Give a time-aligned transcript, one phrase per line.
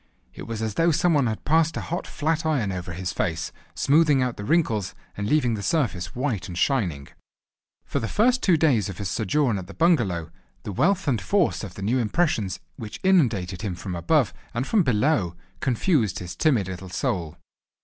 [0.33, 3.51] It was as though some one had passed a hot flat iron over his face,
[3.75, 7.09] smoothing out the wrinkles, and leaving the surface white and shining.
[7.85, 10.31] For the first two days of his sojourn at the bungalow
[10.63, 14.81] the wealth and force of the new impressions which inundated him from above and from
[14.81, 17.37] below confused his timid little soul.